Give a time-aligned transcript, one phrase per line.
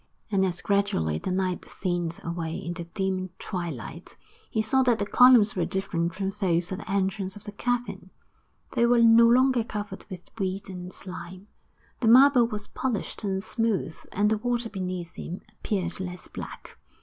[0.31, 4.17] And as gradually the night thinned away into dim twilight,
[4.49, 8.09] he saw that the columns were different from those at the entrance of the cavern;
[8.71, 11.49] they were no longer covered with weed and slime,
[11.99, 16.79] the marble was polished and smooth; and the water beneath him appeared less black.